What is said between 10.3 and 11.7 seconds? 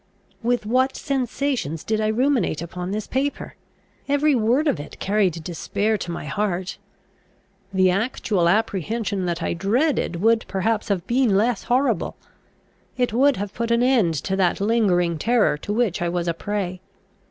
perhaps have been less